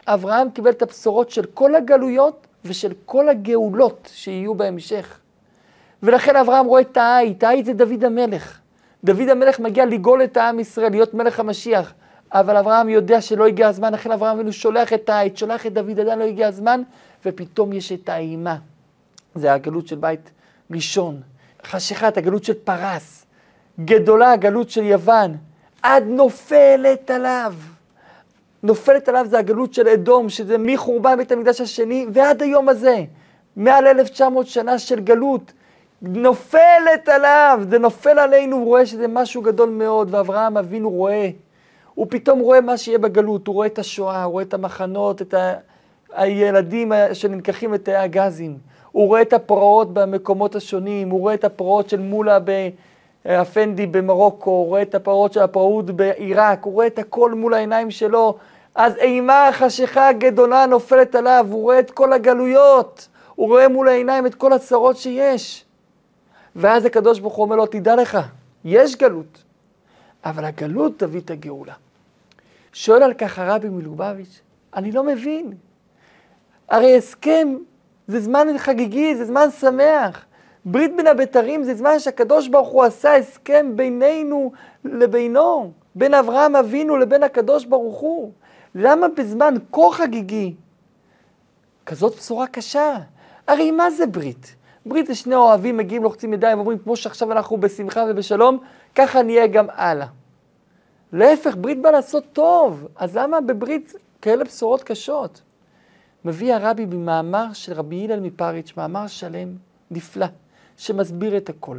אברהם 0.06 0.50
קיבל 0.50 0.70
את 0.70 0.82
הבשורות 0.82 1.30
של 1.30 1.44
כל 1.44 1.74
הגלויות 1.74 2.46
ושל 2.64 2.92
כל 3.04 3.28
הגאולות 3.28 4.10
שיהיו 4.12 4.54
בהמשך. 4.54 5.18
ולכן 6.02 6.36
אברהם 6.36 6.66
רואה 6.66 6.80
את 6.80 6.96
העית, 6.96 7.44
העית 7.44 7.64
זה 7.64 7.72
דוד 7.72 8.04
המלך. 8.04 8.60
דוד 9.04 9.28
המלך 9.28 9.60
מגיע 9.60 9.86
לגאול 9.86 10.24
את 10.24 10.36
העם 10.36 10.60
ישראל, 10.60 10.90
להיות 10.90 11.14
מלך 11.14 11.40
המשיח. 11.40 11.94
אבל 12.32 12.56
אברהם 12.56 12.88
יודע 12.88 13.20
שלא 13.20 13.46
הגיע 13.46 13.68
הזמן, 13.68 13.92
לכן 13.92 14.12
אברהם 14.12 14.36
אבינו 14.36 14.52
שולח 14.52 14.92
את 14.92 15.08
העית, 15.08 15.36
שולח 15.36 15.66
את 15.66 15.72
דוד, 15.72 16.00
עדיין 16.00 16.18
לא 16.18 16.24
הגיע 16.24 16.48
הזמן, 16.48 16.82
ופתאום 17.26 17.72
יש 17.72 17.92
את 17.92 18.08
האימה. 18.08 18.56
זה 19.34 19.52
הגלות 19.52 19.86
של 19.86 19.96
בית 19.96 20.30
ראשון. 20.70 21.20
חשיכת 21.66 22.16
הגלות 22.16 22.44
של 22.44 22.54
פרס. 22.64 23.26
גדולה 23.80 24.32
הגלות 24.32 24.70
של 24.70 24.82
יוון. 24.82 25.36
עד 25.82 26.04
נופלת 26.06 27.10
עליו. 27.10 27.54
נופלת 28.62 29.08
עליו 29.08 29.26
זה 29.28 29.38
הגלות 29.38 29.74
של 29.74 29.88
אדום, 29.88 30.28
שזה 30.28 30.58
מחורבן 30.58 31.16
בית 31.16 31.32
המקדש 31.32 31.60
השני 31.60 32.06
ועד 32.12 32.42
היום 32.42 32.68
הזה. 32.68 33.04
מעל 33.56 33.86
1900 33.86 34.46
שנה 34.46 34.78
של 34.78 35.00
גלות. 35.00 35.52
נופלת 36.02 37.08
עליו, 37.08 37.60
זה 37.70 37.78
נופל 37.78 38.18
עלינו, 38.18 38.56
הוא 38.56 38.64
רואה 38.64 38.86
שזה 38.86 39.08
משהו 39.08 39.42
גדול 39.42 39.70
מאוד, 39.70 40.14
ואברהם 40.14 40.56
אבינו 40.56 40.90
רואה. 40.90 41.30
הוא 41.96 42.06
פתאום 42.10 42.38
רואה 42.38 42.60
מה 42.60 42.76
שיהיה 42.76 42.98
בגלות, 42.98 43.46
הוא 43.46 43.54
רואה 43.54 43.66
את 43.66 43.78
השואה, 43.78 44.24
הוא 44.24 44.32
רואה 44.32 44.44
את 44.44 44.54
המחנות, 44.54 45.22
את 45.22 45.34
ה... 45.34 45.54
הילדים 46.12 46.92
שנלקחים 47.12 47.72
לתאי 47.72 47.96
הגזים. 47.96 48.58
הוא 48.92 49.06
רואה 49.06 49.22
את 49.22 49.32
הפרעות 49.32 49.94
במקומות 49.94 50.54
השונים, 50.54 51.10
הוא 51.10 51.20
רואה 51.20 51.34
את 51.34 51.44
הפרעות 51.44 51.88
של 51.88 52.00
מולה 52.00 52.38
באפנדי 53.24 53.86
במרוקו, 53.86 54.50
הוא 54.50 54.66
רואה 54.66 54.82
את 54.82 54.94
הפרעות 54.94 55.32
של 55.32 55.40
הפרעות 55.40 55.90
בעיראק, 55.90 56.64
הוא 56.64 56.72
רואה 56.72 56.86
את 56.86 56.98
הכל 56.98 57.34
מול 57.34 57.54
העיניים 57.54 57.90
שלו. 57.90 58.36
אז 58.74 58.96
אימה 58.96 59.48
חשיכה 59.52 60.12
גדולה 60.12 60.66
נופלת 60.66 61.14
עליו, 61.14 61.46
הוא 61.50 61.62
רואה 61.62 61.78
את 61.78 61.90
כל 61.90 62.12
הגלויות, 62.12 63.08
הוא 63.34 63.48
רואה 63.48 63.68
מול 63.68 63.88
העיניים 63.88 64.26
את 64.26 64.34
כל 64.34 64.52
הצרות 64.52 64.96
שיש. 64.96 65.64
ואז 66.56 66.84
הקדוש 66.84 67.20
ברוך 67.20 67.34
הוא 67.34 67.44
אומר 67.44 67.56
לו, 67.56 67.66
תדע 67.66 67.96
לך, 67.96 68.18
יש 68.64 68.96
גלות, 68.96 69.42
אבל 70.24 70.44
הגלות 70.44 70.92
תביא 70.98 71.20
את 71.20 71.30
הגאולה. 71.30 71.74
שואל 72.76 73.02
על 73.02 73.14
כך 73.14 73.38
הרבי 73.38 73.68
מלובביץ', 73.68 74.40
אני 74.74 74.92
לא 74.92 75.04
מבין. 75.04 75.52
הרי 76.68 76.96
הסכם 76.96 77.56
זה 78.06 78.20
זמן 78.20 78.46
חגיגי, 78.58 79.16
זה 79.16 79.24
זמן 79.24 79.50
שמח. 79.60 80.24
ברית 80.64 80.96
בין 80.96 81.06
הבתרים 81.06 81.64
זה 81.64 81.74
זמן 81.74 81.98
שהקדוש 81.98 82.48
ברוך 82.48 82.68
הוא 82.68 82.84
עשה 82.84 83.16
הסכם 83.16 83.72
בינינו 83.76 84.52
לבינו, 84.84 85.72
בין 85.94 86.14
אברהם 86.14 86.56
אבינו 86.56 86.96
לבין 86.96 87.22
הקדוש 87.22 87.64
ברוך 87.64 87.98
הוא. 87.98 88.32
למה 88.74 89.08
בזמן 89.08 89.54
כה 89.72 89.92
חגיגי 89.92 90.54
כזאת 91.86 92.16
בשורה 92.16 92.46
קשה? 92.46 92.96
הרי 93.46 93.70
מה 93.70 93.90
זה 93.90 94.06
ברית? 94.06 94.54
ברית 94.86 95.06
זה 95.06 95.14
שני 95.14 95.34
אוהבים 95.34 95.76
מגיעים, 95.76 96.02
לוחצים 96.02 96.32
ידיים 96.32 96.58
ואומרים, 96.58 96.78
כמו 96.78 96.96
שעכשיו 96.96 97.32
אנחנו 97.32 97.56
בשמחה 97.56 98.04
ובשלום, 98.08 98.58
ככה 98.94 99.22
נהיה 99.22 99.46
גם 99.46 99.66
הלאה. 99.72 100.06
להפך, 101.12 101.56
ברית 101.60 101.82
בא 101.82 101.90
לעשות 101.90 102.24
טוב, 102.32 102.88
אז 102.96 103.16
למה 103.16 103.40
בברית 103.40 103.92
כאלה 104.22 104.44
בשורות 104.44 104.82
קשות? 104.82 105.42
מביא 106.24 106.54
הרבי 106.54 106.86
במאמר 106.86 107.52
של 107.52 107.72
רבי 107.72 108.04
הלל 108.04 108.20
מפריץ', 108.20 108.72
מאמר 108.76 109.06
שלם, 109.06 109.48
נפלא, 109.90 110.26
שמסביר 110.76 111.36
את 111.36 111.48
הכל. 111.48 111.78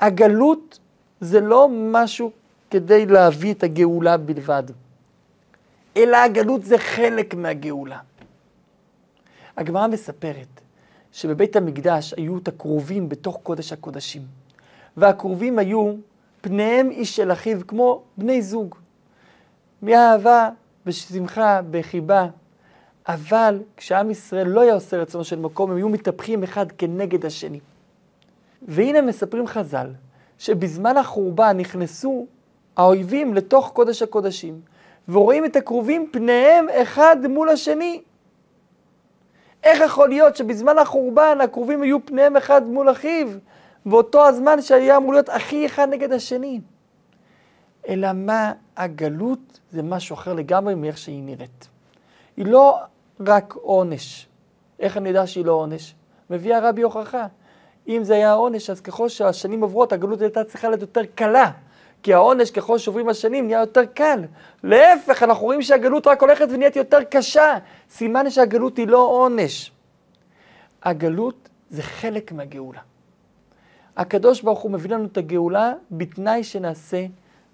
הגלות 0.00 0.78
זה 1.20 1.40
לא 1.40 1.68
משהו 1.72 2.30
כדי 2.70 3.06
להביא 3.06 3.54
את 3.54 3.62
הגאולה 3.62 4.16
בלבד, 4.16 4.62
אלא 5.96 6.16
הגלות 6.16 6.64
זה 6.64 6.78
חלק 6.78 7.34
מהגאולה. 7.34 7.98
הגמרא 9.56 9.86
מספרת 9.86 10.60
שבבית 11.12 11.56
המקדש 11.56 12.14
היו 12.16 12.38
את 12.38 12.48
הכרובים 12.48 13.08
בתוך 13.08 13.38
קודש 13.42 13.72
הקודשים, 13.72 14.22
והכרובים 14.96 15.58
היו 15.58 15.94
פניהם 16.40 16.90
איש 16.90 17.16
של 17.16 17.32
אחיו 17.32 17.66
כמו 17.66 18.02
בני 18.16 18.42
זוג, 18.42 18.74
מאהבה 19.82 20.48
בשמחה, 20.86 21.60
בחיבה, 21.70 22.26
אבל 23.08 23.60
כשעם 23.76 24.10
ישראל 24.10 24.46
לא 24.48 24.60
היה 24.60 24.74
עושה 24.74 24.96
רצונו 24.96 25.24
של 25.24 25.38
מקום, 25.38 25.70
הם 25.70 25.76
היו 25.76 25.88
מתהפכים 25.88 26.42
אחד 26.42 26.72
כנגד 26.72 27.26
השני. 27.26 27.60
והנה 28.62 29.00
מספרים 29.00 29.46
חז"ל, 29.46 29.86
שבזמן 30.38 30.96
החורבן 30.96 31.56
נכנסו 31.56 32.26
האויבים 32.76 33.34
לתוך 33.34 33.70
קודש 33.74 34.02
הקודשים, 34.02 34.60
ורואים 35.08 35.44
את 35.44 35.56
הכרובים 35.56 36.08
פניהם 36.12 36.66
אחד 36.68 37.16
מול 37.28 37.48
השני. 37.48 38.02
איך 39.64 39.80
יכול 39.80 40.08
להיות 40.08 40.36
שבזמן 40.36 40.78
החורבן 40.78 41.38
הכרובים 41.40 41.82
היו 41.82 42.06
פניהם 42.06 42.36
אחד 42.36 42.66
מול 42.66 42.90
אחיו, 42.90 43.28
באותו 43.88 44.26
הזמן 44.26 44.62
שהיה 44.62 44.96
אמור 44.96 45.12
להיות 45.12 45.30
אחי 45.30 45.66
אחד 45.66 45.88
נגד 45.90 46.12
השני? 46.12 46.60
אלא 47.88 48.08
מה, 48.14 48.52
הגלות 48.76 49.60
זה 49.70 49.82
משהו 49.82 50.14
אחר 50.14 50.34
לגמרי 50.34 50.74
מאיך 50.74 50.98
שהיא 50.98 51.22
נראית. 51.22 51.68
היא 52.36 52.46
לא 52.46 52.78
רק 53.26 53.54
עונש. 53.54 54.26
איך 54.80 54.96
אני 54.96 55.08
יודע 55.08 55.26
שהיא 55.26 55.44
לא 55.44 55.52
עונש? 55.52 55.94
מביא 56.30 56.54
הרבי 56.54 56.82
הוכחה. 56.82 57.26
אם 57.88 58.04
זה 58.04 58.14
היה 58.14 58.32
עונש, 58.32 58.70
אז 58.70 58.80
ככל 58.80 59.08
שהשנים 59.08 59.60
עוברות, 59.60 59.92
הגלות 59.92 60.20
הייתה 60.20 60.44
צריכה 60.44 60.68
להיות 60.68 60.80
יותר 60.80 61.00
קלה. 61.14 61.50
כי 62.02 62.14
העונש, 62.14 62.50
ככל 62.50 62.78
שעוברים 62.78 63.08
השנים, 63.08 63.46
נהיה 63.46 63.60
יותר 63.60 63.84
קל. 63.84 64.24
להפך, 64.62 65.22
אנחנו 65.22 65.44
רואים 65.44 65.62
שהגלות 65.62 66.06
רק 66.06 66.22
הולכת 66.22 66.46
ונהיית 66.50 66.76
יותר 66.76 67.04
קשה. 67.04 67.58
סימן 67.90 68.30
שהגלות 68.30 68.76
היא 68.76 68.88
לא 68.88 68.98
עונש. 68.98 69.72
הגלות 70.82 71.48
זה 71.70 71.82
חלק 71.82 72.32
מהגאולה. 72.32 72.80
הקדוש 73.98 74.42
ברוך 74.42 74.60
הוא 74.60 74.70
מביא 74.70 74.90
לנו 74.90 75.04
את 75.04 75.16
הגאולה 75.16 75.72
בתנאי 75.90 76.44
שנעשה 76.44 77.06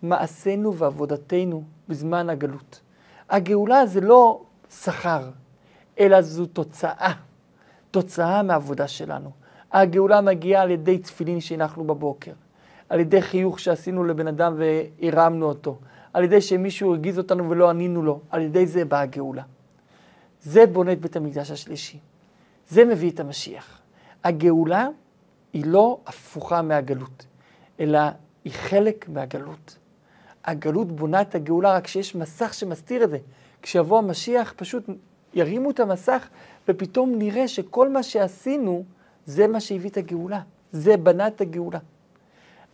מעשינו 0.03 0.77
ועבודתנו 0.77 1.63
בזמן 1.89 2.31
הגלות. 2.31 2.81
הגאולה 3.31 3.87
זה 3.87 4.01
לא 4.01 4.43
שכר, 4.71 5.31
אלא 6.01 6.23
זו 6.23 6.47
תוצאה, 6.47 7.13
תוצאה 7.91 8.43
מהעבודה 8.43 8.89
שלנו. 8.89 9.31
הגאולה 9.73 10.21
מגיעה 10.21 10.63
על 10.63 10.71
ידי 10.71 10.99
תפילין 10.99 11.41
שהנחנו 11.41 11.85
בבוקר, 11.85 12.33
על 12.89 13.01
ידי 13.01 13.23
חיוך 13.23 13.61
שעשינו 13.61 14.05
לבן 14.05 14.29
אדם 14.29 14.57
והרמנו 14.59 15.47
אותו, 15.47 15.79
על 16.13 16.25
ידי 16.25 16.41
שמישהו 16.41 16.91
הרגיז 16.91 17.19
אותנו 17.19 17.51
ולא 17.51 17.71
ענינו 17.71 18.03
לו, 18.03 18.21
על 18.31 18.43
ידי 18.43 18.67
זה 18.67 18.85
באה 18.85 19.01
הגאולה. 19.01 19.43
זה 20.43 20.67
בונה 20.67 20.93
את 20.93 21.01
בית 21.01 21.17
המקדש 21.17 21.51
השלישי. 21.51 21.99
זה 22.69 22.85
מביא 22.85 23.11
את 23.11 23.21
המשיח. 23.21 23.81
הגאולה 24.25 24.89
היא 25.55 25.65
לא 25.67 25.99
הפוכה 26.07 26.63
מהגלות, 26.63 27.27
אלא 27.81 27.99
היא 28.45 28.53
חלק 28.53 29.09
מהגלות. 29.09 29.79
הגלות 30.45 30.93
בונה 30.93 31.21
את 31.21 31.35
הגאולה 31.35 31.77
רק 31.77 31.85
כשיש 31.85 32.15
מסך 32.15 32.55
שמסתיר 32.55 33.05
את 33.05 33.11
זה. 33.11 33.19
כשיבוא 33.63 33.99
המשיח 33.99 34.55
פשוט 34.57 34.85
ירימו 35.35 35.71
את 35.71 35.81
המסך, 35.81 36.29
ופתאום 36.69 37.15
נראה 37.19 37.49
שכל 37.49 37.89
מה 37.89 38.03
שעשינו, 38.03 38.85
זה 39.27 39.47
מה 39.47 39.61
שהביא 39.61 39.91
את 39.91 39.97
הגאולה. 39.97 40.41
זה 40.73 40.97
בנה 40.97 41.27
את 41.27 41.41
הגאולה. 41.41 41.79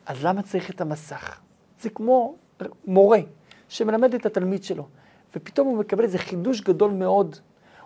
אז 0.07 0.25
למה 0.25 0.43
צריך 0.43 0.71
את 0.71 0.81
המסך? 0.81 1.41
זה 1.81 1.91
כמו 1.91 2.35
מורה 2.87 3.21
שמלמד 3.69 4.15
את 4.15 4.27
התלמיד 4.27 4.65
שלו. 4.65 4.87
ופתאום 5.37 5.69
הוא 5.69 5.79
מקבל 5.79 6.05
איזה 6.05 6.19
חידוש 6.19 6.61
גדול 6.61 6.91
מאוד. 6.91 7.37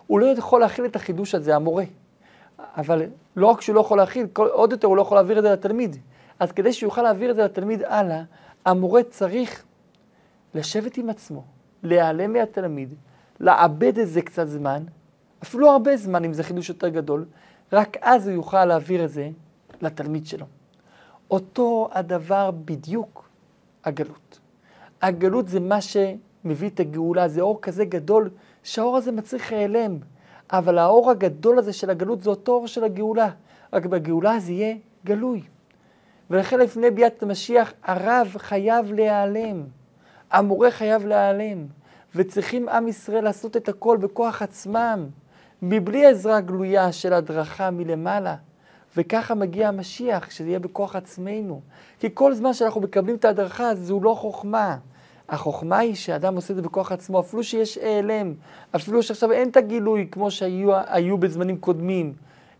הוא 0.07 0.19
לא 0.19 0.25
יכול 0.25 0.61
להכיל 0.61 0.85
את 0.85 0.95
החידוש 0.95 1.35
הזה, 1.35 1.55
המורה. 1.55 1.83
אבל 2.59 3.03
לא 3.35 3.47
רק 3.47 3.61
שהוא 3.61 3.75
לא 3.75 3.79
יכול 3.79 3.97
להכיל, 3.97 4.27
עוד 4.35 4.71
יותר 4.71 4.87
הוא 4.87 4.97
לא 4.97 5.01
יכול 5.01 5.17
להעביר 5.17 5.37
את 5.37 5.43
זה 5.43 5.51
לתלמיד. 5.51 5.95
אז 6.39 6.51
כדי 6.51 6.73
שהוא 6.73 6.87
יוכל 6.87 7.01
להעביר 7.01 7.31
את 7.31 7.35
זה 7.35 7.43
לתלמיד 7.43 7.83
הלאה, 7.83 8.23
המורה 8.65 9.03
צריך 9.03 9.63
לשבת 10.53 10.97
עם 10.97 11.09
עצמו, 11.09 11.43
להיעלם 11.83 12.33
מהתלמיד, 12.33 12.93
לעבד 13.39 13.99
את 13.99 14.07
זה 14.07 14.21
קצת 14.21 14.47
זמן, 14.47 14.83
אפילו 15.43 15.69
הרבה 15.71 15.97
זמן 15.97 16.25
אם 16.25 16.33
זה 16.33 16.43
חידוש 16.43 16.69
יותר 16.69 16.89
גדול, 16.89 17.25
רק 17.73 17.97
אז 18.01 18.27
הוא 18.27 18.35
יוכל 18.35 18.65
להעביר 18.65 19.05
את 19.05 19.09
זה 19.09 19.29
לתלמיד 19.81 20.25
שלו. 20.25 20.45
אותו 21.31 21.89
הדבר 21.91 22.51
בדיוק 22.51 23.29
הגלות. 23.83 24.39
הגלות 25.01 25.47
זה 25.47 25.59
מה 25.59 25.81
שמביא 25.81 26.69
את 26.69 26.79
הגאולה, 26.79 27.27
זה 27.27 27.41
אור 27.41 27.61
כזה 27.61 27.85
גדול, 27.85 28.29
שהאור 28.63 28.97
הזה 28.97 29.11
מצריך 29.11 29.51
העלם. 29.51 29.97
אבל 30.51 30.77
האור 30.77 31.11
הגדול 31.11 31.59
הזה 31.59 31.73
של 31.73 31.89
הגלות 31.89 32.21
זה 32.21 32.29
אותו 32.29 32.51
אור 32.51 32.67
של 32.67 32.83
הגאולה. 32.83 33.29
רק 33.73 33.85
בגאולה 33.85 34.39
זה 34.39 34.51
יהיה 34.51 34.75
גלוי. 35.05 35.41
ולכן 36.29 36.59
לפני 36.59 36.91
ביאת 36.91 37.23
המשיח 37.23 37.73
הרב 37.83 38.35
חייב 38.37 38.91
להיעלם. 38.91 39.63
המורה 40.31 40.71
חייב 40.71 41.05
להיעלם. 41.05 41.65
וצריכים 42.15 42.69
עם 42.69 42.87
ישראל 42.87 43.23
לעשות 43.23 43.57
את 43.57 43.69
הכל 43.69 43.97
בכוח 43.97 44.41
עצמם, 44.41 45.05
מבלי 45.61 46.05
עזרה 46.05 46.41
גלויה 46.41 46.91
של 46.91 47.13
הדרכה 47.13 47.71
מלמעלה. 47.71 48.35
וככה 48.97 49.35
מגיע 49.35 49.67
המשיח, 49.67 50.31
שזה 50.31 50.47
יהיה 50.47 50.59
בכוח 50.59 50.95
עצמנו. 50.95 51.61
כי 51.99 52.09
כל 52.13 52.33
זמן 52.33 52.53
שאנחנו 52.53 52.81
מקבלים 52.81 53.15
את 53.15 53.25
ההדרכה, 53.25 53.75
זו 53.75 53.99
לא 53.99 54.13
חוכמה. 54.13 54.77
החוכמה 55.29 55.77
היא 55.77 55.95
שאדם 55.95 56.35
עושה 56.35 56.51
את 56.51 56.55
זה 56.55 56.61
בכוח 56.61 56.91
עצמו, 56.91 57.19
אפילו 57.19 57.43
שיש 57.43 57.77
העלם, 57.77 58.33
אפילו 58.75 59.03
שעכשיו 59.03 59.31
אין 59.31 59.49
את 59.49 59.57
הגילוי 59.57 60.07
כמו 60.11 60.31
שהיו 60.31 61.17
בזמנים 61.17 61.57
קודמים, 61.57 62.13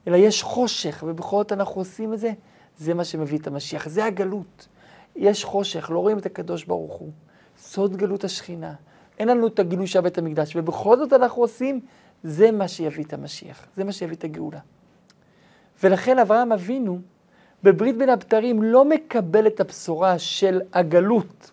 אלא 0.07 0.15
יש 0.15 0.43
חושך, 0.43 1.03
ובכל 1.07 1.37
זאת 1.37 1.51
אנחנו 1.51 1.81
עושים 1.81 2.13
את 2.13 2.19
זה, 2.19 2.31
זה 2.77 2.93
מה 2.93 3.03
שמביא 3.03 3.39
את 3.39 3.47
המשיח. 3.47 3.89
זה 3.89 4.05
הגלות. 4.05 4.67
יש 5.15 5.43
חושך, 5.43 5.89
לא 5.93 5.99
רואים 5.99 6.17
את 6.17 6.25
הקדוש 6.25 6.63
ברוך 6.63 6.93
הוא. 6.93 7.11
סוד 7.57 7.97
גלות 7.97 8.23
השכינה. 8.23 8.73
אין 9.19 9.27
לנו 9.27 9.47
את 9.47 9.59
הגילוי 9.59 9.87
של 9.87 10.01
בית 10.01 10.17
המקדש, 10.17 10.55
ובכל 10.55 10.97
זאת 10.97 11.13
אנחנו 11.13 11.41
עושים, 11.41 11.79
זה 12.23 12.51
מה 12.51 12.67
שיביא 12.67 13.03
את 13.03 13.13
המשיח, 13.13 13.65
זה 13.75 13.83
מה 13.83 13.91
שיביא 13.91 14.15
את 14.15 14.23
הגאולה. 14.23 14.59
ולכן 15.83 16.19
אברהם 16.19 16.51
אבינו, 16.51 16.99
בברית 17.63 17.97
בין 17.97 18.09
הבתרים, 18.09 18.63
לא 18.63 18.85
מקבל 18.85 19.47
את 19.47 19.59
הבשורה 19.59 20.19
של 20.19 20.61
הגלות, 20.73 21.51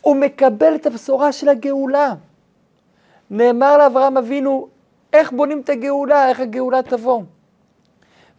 הוא 0.00 0.16
מקבל 0.16 0.74
את 0.74 0.86
הבשורה 0.86 1.32
של 1.32 1.48
הגאולה. 1.48 2.14
נאמר 3.30 3.78
לאברהם 3.78 4.16
אבינו, 4.16 4.68
איך 5.12 5.32
בונים 5.32 5.60
את 5.60 5.68
הגאולה, 5.68 6.28
איך 6.28 6.40
הגאולה 6.40 6.82
תבוא. 6.82 7.22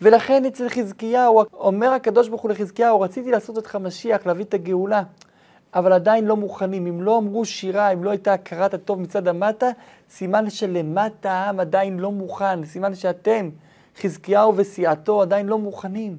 ולכן 0.02 0.46
אצל 0.46 0.70
חזקיהו, 0.70 1.44
אומר 1.54 1.92
הקדוש 1.92 2.30
ברוך 2.30 2.42
הוא 2.42 2.52
לחזקיהו, 2.52 3.02
רציתי 3.02 3.32
לעשות 3.32 3.58
אותך 3.58 3.76
משיח, 3.76 4.26
להביא 4.26 4.46
את 4.46 4.54
הגאולה, 4.54 5.04
אבל 5.74 5.94
עדיין 5.94 6.26
לא 6.26 6.38
מוכנים. 6.38 6.88
אם 6.88 7.02
לא 7.02 7.18
אמרו 7.18 7.46
שירה, 7.46 7.90
אם 7.90 8.04
לא 8.04 8.10
הייתה 8.10 8.34
הכרת 8.34 8.74
הטוב 8.74 9.02
מצד 9.02 9.28
המטה, 9.28 9.70
סימן 10.10 10.50
שלמטה 10.50 11.32
העם 11.32 11.60
עדיין 11.60 12.00
לא 12.00 12.12
מוכן, 12.12 12.66
סימן 12.66 12.96
שאתם, 12.96 13.50
חזקיהו 14.02 14.54
וסיעתו, 14.58 15.22
עדיין 15.22 15.48
לא 15.48 15.58
מוכנים. 15.58 16.18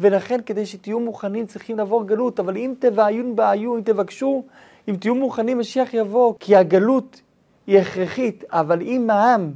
ולכן 0.00 0.40
כדי 0.46 0.66
שתהיו 0.66 1.00
מוכנים 1.00 1.46
צריכים 1.46 1.78
לעבור 1.78 2.04
גלות, 2.04 2.40
אבל 2.40 2.56
אם 2.56 2.74
תבעיון 2.78 3.36
בעיון, 3.36 3.76
אם 3.76 3.82
תבקשו, 3.84 4.42
אם 4.88 4.96
תהיו 4.96 5.14
מוכנים, 5.14 5.58
משיח 5.58 5.94
יבוא, 5.94 6.34
כי 6.40 6.56
הגלות 6.56 7.20
היא 7.66 7.78
הכרחית, 7.78 8.44
אבל 8.50 8.82
אם 8.82 9.10
העם 9.10 9.52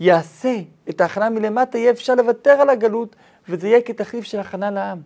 יעשה 0.00 0.56
את 0.88 1.00
ההכנה 1.00 1.30
מלמטה, 1.30 1.78
יהיה 1.78 1.90
אפשר 1.90 2.14
לוותר 2.14 2.50
על 2.50 2.70
הגלות, 2.70 3.16
וזה 3.48 3.68
יהיה 3.68 3.82
כתחליף 3.82 4.24
של 4.24 4.40
הכנה 4.40 4.70
לעם. 4.70 5.00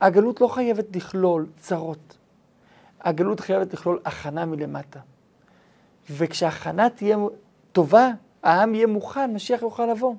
הגלות 0.00 0.40
לא 0.40 0.48
חייבת 0.48 0.96
לכלול 0.96 1.46
צרות. 1.56 2.16
הגלות 3.00 3.40
חייבת 3.40 3.74
לכלול 3.74 4.00
הכנה 4.04 4.44
מלמטה. 4.44 5.00
וכשהכנה 6.10 6.90
תהיה 6.90 7.16
טובה, 7.72 8.10
העם 8.42 8.74
יהיה 8.74 8.86
מוכן, 8.86 9.34
משיח 9.34 9.62
יוכל 9.62 9.86
לבוא. 9.86 10.14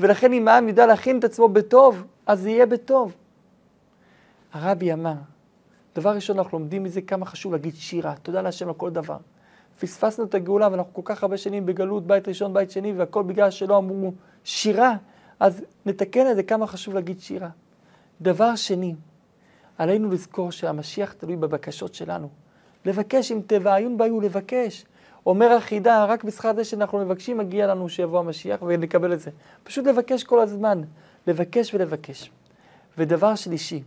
ולכן 0.00 0.32
אם 0.32 0.48
העם 0.48 0.68
ידע 0.68 0.86
להכין 0.86 1.18
את 1.18 1.24
עצמו 1.24 1.48
בטוב, 1.48 2.04
אז 2.26 2.46
יהיה 2.46 2.66
בטוב. 2.66 3.14
הרבי 4.52 4.92
אמר, 4.92 5.14
דבר 5.96 6.10
ראשון, 6.10 6.38
אנחנו 6.38 6.58
לומדים 6.58 6.82
מזה 6.82 7.00
כמה 7.02 7.26
חשוב 7.26 7.52
להגיד 7.52 7.74
שירה, 7.74 8.14
תודה 8.22 8.42
להשם 8.42 8.68
על 8.68 8.74
כל 8.74 8.90
דבר. 8.90 9.16
פספסנו 9.80 10.24
את 10.24 10.34
הגאולה 10.34 10.68
ואנחנו 10.70 10.94
כל 10.94 11.02
כך 11.04 11.22
הרבה 11.22 11.36
שנים 11.36 11.66
בגלות, 11.66 12.06
בית 12.06 12.28
ראשון, 12.28 12.54
בית 12.54 12.70
שני, 12.70 12.92
והכל 12.92 13.22
בגלל 13.22 13.50
שלא 13.50 13.78
אמרו 13.78 14.12
שירה, 14.44 14.94
אז 15.40 15.62
נתקן 15.86 16.30
את 16.30 16.36
זה 16.36 16.42
כמה 16.42 16.66
חשוב 16.66 16.94
להגיד 16.94 17.20
שירה. 17.20 17.48
דבר 18.20 18.56
שני, 18.56 18.94
עלינו 19.78 20.10
לזכור 20.10 20.52
שהמשיח 20.52 21.12
תלוי 21.12 21.36
בבקשות 21.36 21.94
שלנו. 21.94 22.28
לבקש, 22.84 23.32
אם 23.32 23.40
תבעיון 23.46 23.96
בעיו, 23.98 24.20
לבקש. 24.20 24.84
אומר 25.26 25.52
החידה, 25.52 26.04
רק 26.04 26.24
בשכר 26.24 26.54
זה 26.54 26.64
שאנחנו 26.64 26.98
מבקשים, 26.98 27.38
מגיע 27.38 27.66
לנו 27.66 27.88
שיבוא 27.88 28.18
המשיח 28.18 28.62
ונקבל 28.62 29.12
את 29.12 29.20
זה. 29.20 29.30
פשוט 29.64 29.86
לבקש 29.86 30.24
כל 30.24 30.40
הזמן. 30.40 30.82
לבקש 31.26 31.74
ולבקש. 31.74 32.30
ודבר 32.98 33.34
שלישי, 33.34 33.82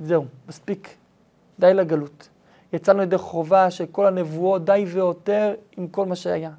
זהו, 0.00 0.24
מספיק, 0.48 0.96
די 1.58 1.74
לגלות. 1.74 2.28
יצאנו 2.72 3.02
ידי 3.02 3.18
חובה 3.18 3.70
של 3.70 3.84
כל 3.92 4.06
הנבואות, 4.06 4.64
די 4.64 4.84
ויותר 4.88 5.54
עם 5.76 5.88
כל 5.88 6.06
מה 6.06 6.16
שהיה. 6.16 6.50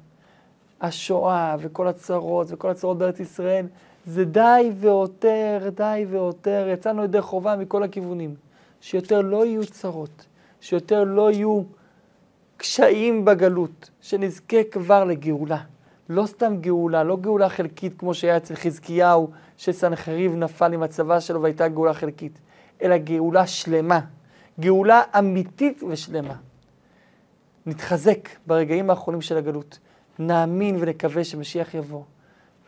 השואה 0.80 1.56
וכל 1.58 1.88
הצרות 1.88 2.46
וכל 2.50 2.70
הצרות 2.70 2.98
בארץ 2.98 3.20
ישראל, 3.20 3.66
זה 4.06 4.24
די 4.24 4.70
ויותר, 4.74 5.68
די 5.74 6.06
ויותר. 6.10 6.68
יצאנו 6.72 7.04
ידי 7.04 7.20
חובה 7.20 7.56
מכל 7.56 7.82
הכיוונים. 7.82 8.34
שיותר 8.80 9.20
לא 9.20 9.46
יהיו 9.46 9.66
צרות, 9.66 10.26
שיותר 10.60 11.04
לא 11.04 11.30
יהיו 11.30 11.62
קשיים 12.56 13.24
בגלות, 13.24 13.90
שנזכה 14.00 14.64
כבר 14.70 15.04
לגאולה. 15.04 15.58
לא 16.08 16.26
סתם 16.26 16.56
גאולה, 16.60 17.04
לא 17.04 17.16
גאולה 17.16 17.48
חלקית 17.48 17.98
כמו 17.98 18.14
שהיה 18.14 18.36
אצל 18.36 18.54
חזקיהו, 18.54 19.30
שסנחריב 19.56 20.34
נפל 20.34 20.72
עם 20.72 20.82
הצבא 20.82 21.20
שלו 21.20 21.42
והייתה 21.42 21.68
גאולה 21.68 21.94
חלקית, 21.94 22.38
אלא 22.82 22.96
גאולה 22.96 23.46
שלמה, 23.46 24.00
גאולה 24.60 25.02
אמיתית 25.18 25.82
ושלמה. 25.82 26.34
נתחזק 27.66 28.28
ברגעים 28.46 28.90
האחרונים 28.90 29.20
של 29.20 29.36
הגלות, 29.36 29.78
נאמין 30.18 30.76
ונקווה 30.80 31.24
שמשיח 31.24 31.74
יבוא, 31.74 32.02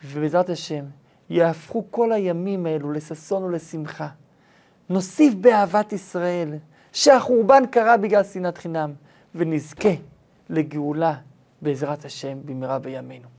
ובעזרת 0.05 0.49
השם 0.49 0.85
יהפכו 1.29 1.83
כל 1.91 2.11
הימים 2.11 2.65
האלו 2.65 2.91
לששון 2.91 3.43
ולשמחה. 3.43 4.07
נוסיף 4.89 5.33
באהבת 5.33 5.93
ישראל, 5.93 6.53
שהחורבן 6.93 7.65
קרה 7.71 7.97
בגלל 7.97 8.23
שנאת 8.23 8.57
חינם, 8.57 8.93
ונזכה 9.35 9.89
לגאולה 10.49 11.13
בעזרת 11.61 12.05
השם 12.05 12.37
במהרה 12.45 12.79
בימינו. 12.79 13.27